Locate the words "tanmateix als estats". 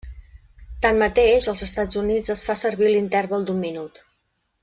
0.85-1.99